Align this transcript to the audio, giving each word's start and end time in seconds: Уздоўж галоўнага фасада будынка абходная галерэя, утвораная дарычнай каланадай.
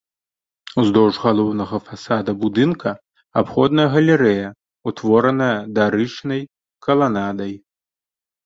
Уздоўж 0.83 1.15
галоўнага 1.25 1.77
фасада 1.89 2.31
будынка 2.43 2.89
абходная 3.41 3.87
галерэя, 3.97 4.47
утвораная 4.93 5.53
дарычнай 5.77 6.41
каланадай. 6.89 7.53